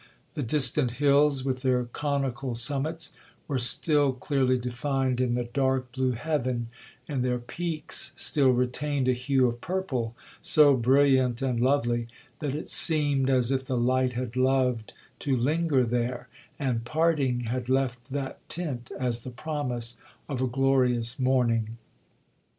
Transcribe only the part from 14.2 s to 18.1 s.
loved to linger there, and, parting, had left